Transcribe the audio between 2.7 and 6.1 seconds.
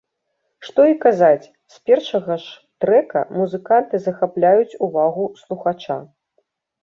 трэка музыканты захапляюць увагу слухача.